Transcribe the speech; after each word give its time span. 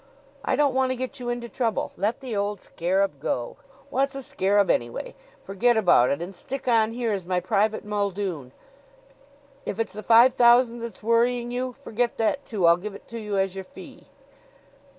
I 0.43 0.55
don't 0.55 0.73
want 0.73 0.89
to 0.91 0.95
get 0.95 1.19
you 1.19 1.29
into 1.29 1.47
trouble. 1.47 1.91
Let 1.95 2.21
the 2.21 2.35
old 2.35 2.59
scarab 2.59 3.19
go. 3.19 3.57
What's 3.91 4.15
a 4.15 4.23
scarab 4.23 4.71
anyway? 4.71 5.13
Forget 5.43 5.77
about 5.77 6.09
it 6.09 6.23
and 6.23 6.33
stick 6.33 6.67
on 6.67 6.93
here 6.93 7.11
as 7.11 7.27
my 7.27 7.39
private 7.39 7.85
Muldoon. 7.85 8.51
If 9.63 9.79
it's 9.79 9.93
the 9.93 10.01
five 10.01 10.33
thousand 10.33 10.79
that's 10.79 11.03
worrying 11.03 11.51
you, 11.51 11.73
forget 11.73 12.17
that 12.17 12.45
too. 12.45 12.65
I'll 12.65 12.77
give 12.77 12.95
it 12.95 13.07
to 13.09 13.19
you 13.19 13.37
as 13.37 13.53
your 13.53 13.63
fee." 13.63 14.07